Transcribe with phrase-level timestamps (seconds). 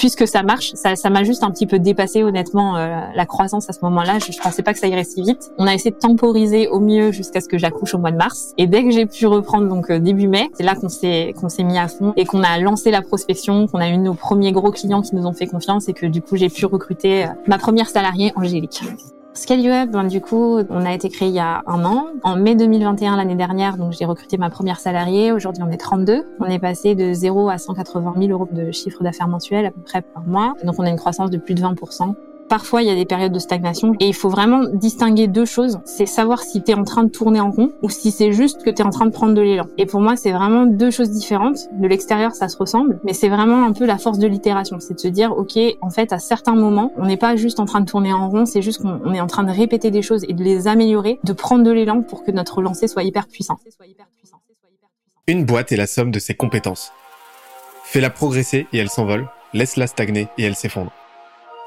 [0.00, 3.68] puisque ça marche, ça, ça m'a juste un petit peu dépassé honnêtement euh, la croissance
[3.68, 4.18] à ce moment-là.
[4.18, 5.52] Je, je pensais pas que ça irait si vite.
[5.58, 8.54] On a essayé de temporiser au mieux jusqu'à ce que j'accouche au mois de mars.
[8.56, 11.50] Et dès que j'ai pu reprendre donc euh, début mai, c'est là qu'on s'est qu'on
[11.50, 14.52] s'est mis à fond et qu'on a lancé la prospection, qu'on a eu nos premiers
[14.52, 17.28] gros clients qui nous ont fait confiance et que du coup j'ai pu recruter euh,
[17.46, 18.80] ma première salariée Angélique.
[19.40, 22.08] Scale Up, ben, du coup, on a été créé il y a un an.
[22.24, 25.32] En mai 2021, l'année dernière, donc j'ai recruté ma première salariée.
[25.32, 26.26] Aujourd'hui, on est 32.
[26.40, 29.80] On est passé de 0 à 180 000 euros de chiffre d'affaires mensuel à peu
[29.80, 30.52] près par mois.
[30.62, 31.74] Donc, on a une croissance de plus de 20
[32.50, 35.78] Parfois, il y a des périodes de stagnation et il faut vraiment distinguer deux choses.
[35.84, 38.64] C'est savoir si tu es en train de tourner en rond ou si c'est juste
[38.64, 39.66] que tu es en train de prendre de l'élan.
[39.78, 41.68] Et pour moi, c'est vraiment deux choses différentes.
[41.78, 44.80] De l'extérieur, ça se ressemble, mais c'est vraiment un peu la force de l'itération.
[44.80, 47.66] C'est de se dire, OK, en fait, à certains moments, on n'est pas juste en
[47.66, 50.24] train de tourner en rond, c'est juste qu'on est en train de répéter des choses
[50.28, 53.58] et de les améliorer, de prendre de l'élan pour que notre lancée soit hyper puissant.
[55.28, 56.92] Une boîte est la somme de ses compétences.
[57.84, 60.90] Fais-la progresser et elle s'envole, laisse-la stagner et elle s'effondre.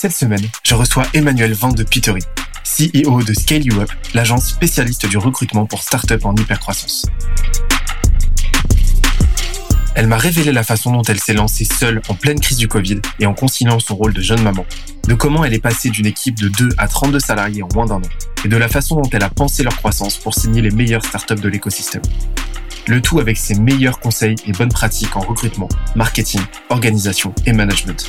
[0.00, 2.20] Cette semaine, je reçois Emmanuel Van de Petery,
[2.62, 7.04] CEO de Scale You Up, l'agence spécialiste du recrutement pour start-up en hypercroissance.
[9.96, 13.00] Elle m'a révélé la façon dont elle s'est lancée seule en pleine crise du Covid
[13.18, 14.64] et en conciliant son rôle de jeune maman,
[15.08, 17.96] de comment elle est passée d'une équipe de 2 à 32 salariés en moins d'un
[17.96, 18.10] an,
[18.44, 21.34] et de la façon dont elle a pensé leur croissance pour signer les meilleures startups
[21.34, 22.02] de l'écosystème.
[22.86, 28.06] Le tout avec ses meilleurs conseils et bonnes pratiques en recrutement, marketing, organisation et management.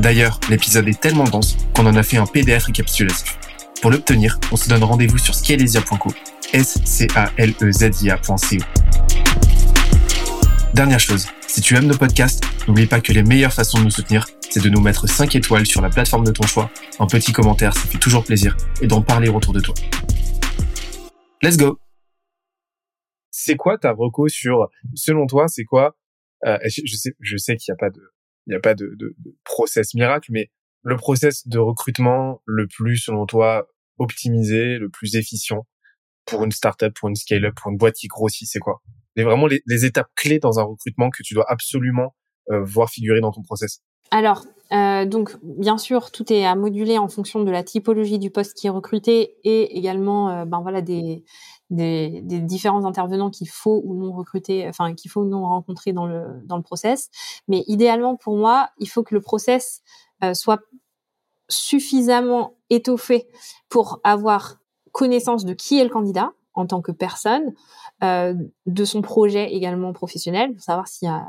[0.00, 3.38] D'ailleurs, l'épisode est tellement dense qu'on en a fait un PDF récapitulatif.
[3.82, 6.10] Pour l'obtenir, on se donne rendez-vous sur scalesia.co,
[6.54, 8.36] s c a l e z i a.co.
[10.72, 13.90] Dernière chose, si tu aimes nos podcasts, n'oublie pas que les meilleures façons de nous
[13.90, 17.32] soutenir, c'est de nous mettre 5 étoiles sur la plateforme de ton choix, un petit
[17.32, 19.74] commentaire, ça fait toujours plaisir, et d'en parler autour de toi.
[21.42, 21.78] Let's go
[23.30, 23.94] C'est quoi ta
[24.28, 25.94] sur, selon toi, c'est quoi
[26.46, 28.00] euh, je, sais, je sais qu'il n'y a pas de,
[28.46, 29.14] il n'y a pas de, de,
[29.44, 30.50] process miracle, mais
[30.82, 33.68] le process de recrutement le plus, selon toi,
[33.98, 35.66] optimisé, le plus efficient
[36.24, 38.82] pour une startup, pour une scale-up, pour une boîte qui grossit, c'est quoi?
[39.16, 42.14] C'est vraiment les, les, étapes clés dans un recrutement que tu dois absolument
[42.50, 43.82] euh, voir figurer dans ton process.
[44.10, 48.30] Alors, euh, donc, bien sûr, tout est à moduler en fonction de la typologie du
[48.30, 51.24] poste qui est recruté et également, euh, ben voilà, des,
[51.70, 56.24] différents intervenants qu'il faut ou non recruter, enfin qu'il faut ou non rencontrer dans le
[56.44, 57.10] dans le process.
[57.46, 59.82] Mais idéalement pour moi, il faut que le process
[60.24, 60.60] euh, soit
[61.48, 63.28] suffisamment étoffé
[63.68, 64.58] pour avoir
[64.92, 67.54] connaissance de qui est le candidat en tant que personne,
[68.02, 68.34] euh,
[68.66, 71.26] de son projet également professionnel, pour savoir s'il y a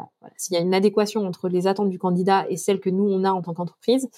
[0.52, 3.31] y a une adéquation entre les attentes du candidat et celles que nous on a
[3.31, 4.09] en tant qu'entreprise.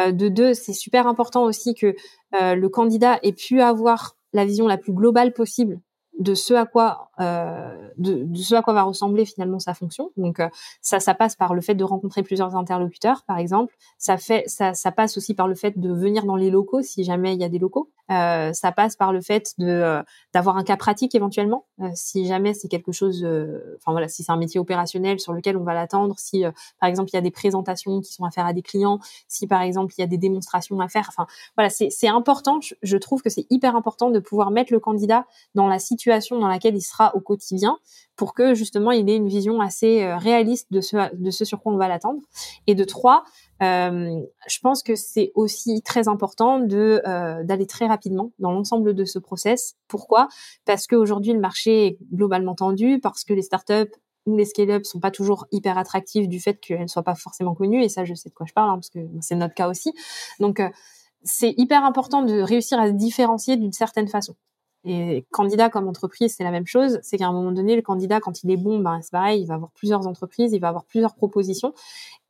[0.00, 1.94] Euh, de deux, c'est super important aussi que
[2.34, 5.80] euh, le candidat ait pu avoir la vision la plus globale possible
[6.18, 10.10] de ce à quoi euh, de, ce à quoi va ressembler finalement sa fonction.
[10.16, 10.48] Donc euh,
[10.80, 13.74] ça, ça passe par le fait de rencontrer plusieurs interlocuteurs, par exemple.
[13.98, 17.04] Ça fait, ça, ça passe aussi par le fait de venir dans les locaux si
[17.04, 17.90] jamais il y a des locaux.
[18.10, 22.68] Euh, ça passe par le fait de d'avoir un cas pratique éventuellement, si jamais c'est
[22.68, 23.24] quelque chose.
[23.24, 26.44] Enfin voilà, si c'est un métier opérationnel sur lequel on va l'attendre, si
[26.80, 29.48] par exemple il y a des présentations qui sont à faire à des clients, si
[29.48, 31.06] par exemple il y a des démonstrations à faire.
[31.08, 31.26] Enfin
[31.56, 32.60] voilà, c'est c'est important.
[32.82, 35.26] Je trouve que c'est hyper important de pouvoir mettre le candidat
[35.56, 37.78] dans la situation dans laquelle il sera au quotidien
[38.16, 41.76] pour que justement il ait une vision assez euh, réaliste de ce, sur quoi on
[41.76, 42.20] va l'attendre.
[42.66, 43.24] Et de trois,
[43.62, 48.94] euh, je pense que c'est aussi très important de euh, d'aller très rapidement dans l'ensemble
[48.94, 49.74] de ce process.
[49.88, 50.28] Pourquoi?
[50.64, 53.92] Parce qu'aujourd'hui le marché est globalement tendu, parce que les startups
[54.26, 57.54] ou les scale-up sont pas toujours hyper attractifs du fait qu'elles ne soient pas forcément
[57.54, 57.84] connues.
[57.84, 59.92] Et ça, je sais de quoi je parle, hein, parce que c'est notre cas aussi.
[60.40, 60.60] Donc,
[61.22, 64.34] c'est hyper important de réussir à se différencier d'une certaine façon.
[64.88, 67.00] Et candidat comme entreprise, c'est la même chose.
[67.02, 69.46] C'est qu'à un moment donné, le candidat, quand il est bon, ben, c'est pareil, il
[69.46, 71.74] va avoir plusieurs entreprises, il va avoir plusieurs propositions.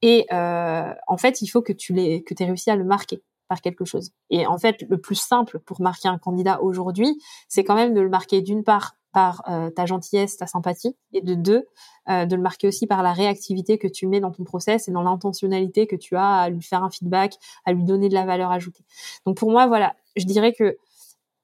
[0.01, 3.23] Et euh, en fait, il faut que tu l'aies, que aies réussi à le marquer
[3.49, 4.11] par quelque chose.
[4.31, 8.01] Et en fait, le plus simple pour marquer un candidat aujourd'hui, c'est quand même de
[8.01, 11.67] le marquer d'une part par euh, ta gentillesse, ta sympathie, et de deux,
[12.09, 14.93] euh, de le marquer aussi par la réactivité que tu mets dans ton process et
[14.93, 18.27] dans l'intentionnalité que tu as à lui faire un feedback, à lui donner de la
[18.27, 18.85] valeur ajoutée.
[19.25, 20.77] Donc pour moi, voilà, je dirais que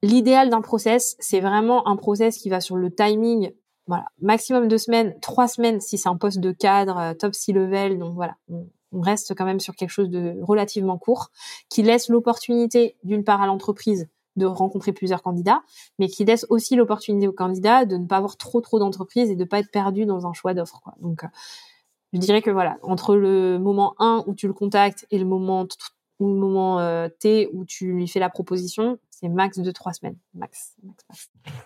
[0.03, 3.53] l'idéal d'un process, c'est vraiment un process qui va sur le timing
[3.87, 7.53] voilà, maximum deux semaines, trois semaines si c'est un poste de cadre, euh, top six
[7.53, 7.99] level.
[7.99, 8.67] Donc voilà, on,
[9.01, 11.31] reste quand même sur quelque chose de relativement court,
[11.71, 15.63] qui laisse l'opportunité d'une part à l'entreprise de rencontrer plusieurs candidats,
[15.99, 19.37] mais qui laisse aussi l'opportunité aux candidats de ne pas avoir trop trop d'entreprises et
[19.37, 20.83] de pas être perdu dans un choix d'offres.
[21.01, 21.29] Donc, euh,
[22.13, 25.67] je dirais que voilà, entre le moment 1 où tu le contactes et le moment
[26.21, 30.19] le moment euh, T où tu lui fais la proposition, c'est max de trois semaines,
[30.35, 30.77] max.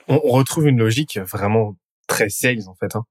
[0.08, 1.76] On, retrouve une logique vraiment
[2.06, 2.94] très sales en fait.
[2.94, 3.04] Hein.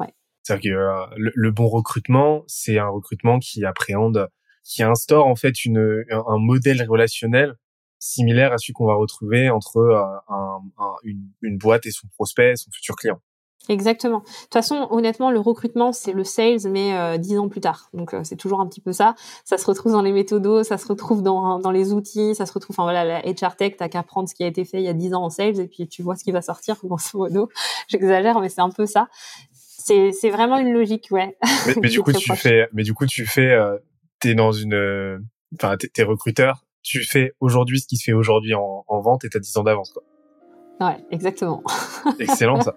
[0.00, 0.12] Ouais.
[0.42, 4.28] C'est-à-dire que euh, le, bon recrutement, c'est un recrutement qui appréhende,
[4.64, 7.54] qui instaure en fait une, un, modèle relationnel
[7.98, 10.60] similaire à celui qu'on va retrouver entre euh, un,
[11.04, 13.20] une, une boîte et son prospect, son futur client.
[13.68, 14.18] Exactement.
[14.18, 17.90] De toute façon, honnêtement, le recrutement, c'est le sales, mais euh, dix ans plus tard.
[17.94, 19.14] Donc, euh, c'est toujours un petit peu ça.
[19.44, 22.52] Ça se retrouve dans les méthodos, ça se retrouve dans, dans les outils, ça se
[22.52, 22.74] retrouve...
[22.74, 24.88] Enfin, voilà, la HR Tech, t'as qu'à prendre ce qui a été fait il y
[24.88, 27.48] a dix ans en sales, et puis tu vois ce qui va sortir, grosso modo.
[27.88, 29.08] J'exagère, mais c'est un peu ça.
[29.52, 31.36] C'est, vraiment une logique, ouais.
[31.80, 32.68] Mais, du coup, tu fais...
[32.72, 33.50] Mais du coup, tu fais...
[33.50, 33.78] Euh,
[34.20, 35.20] t'es dans une...
[35.54, 39.28] Enfin, t'es, recruteur, tu fais aujourd'hui ce qui se fait aujourd'hui en, en vente, et
[39.28, 40.02] t'as dix ans d'avance, quoi.
[40.80, 41.62] Ouais, exactement.
[42.18, 42.76] Excellent, ça.